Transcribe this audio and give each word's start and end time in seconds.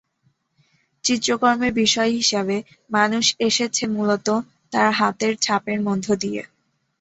চিত্রকর্মের 1.03 1.73
বিষয় 1.81 2.11
হিসাবে 2.11 2.57
মানুষ 2.89 3.25
এসেছে 3.39 3.83
মূলতঃ 3.87 4.37
তার 4.73 4.89
হাতের 4.99 5.33
ছাপ 5.37 5.63
এর 5.67 5.79
মধ্য 5.87 6.05
দিয়ে। 6.23 6.41